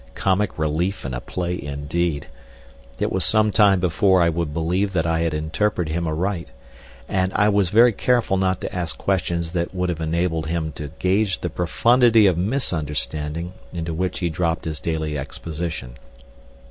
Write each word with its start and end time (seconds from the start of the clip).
Comic 0.15 0.57
relief 0.57 1.05
in 1.05 1.13
a 1.13 1.21
play 1.21 1.53
indeed! 1.61 2.25
It 2.97 3.11
was 3.11 3.23
some 3.23 3.51
time 3.51 3.79
before 3.79 4.19
I 4.19 4.29
would 4.29 4.51
believe 4.51 4.93
that 4.93 5.05
I 5.05 5.19
had 5.19 5.35
interpreted 5.35 5.93
him 5.93 6.07
aright, 6.07 6.47
and 7.07 7.31
I 7.35 7.49
was 7.49 7.69
very 7.69 7.93
careful 7.93 8.35
not 8.35 8.61
to 8.61 8.75
ask 8.75 8.97
questions 8.97 9.51
that 9.51 9.75
would 9.75 9.89
have 9.89 10.01
enabled 10.01 10.47
him 10.47 10.71
to 10.71 10.87
gauge 10.97 11.41
the 11.41 11.51
profundity 11.51 12.25
of 12.25 12.35
misunderstanding 12.35 13.53
into 13.71 13.93
which 13.93 14.21
he 14.21 14.29
dropped 14.31 14.65
his 14.65 14.79
daily 14.79 15.19
exposition. 15.19 15.97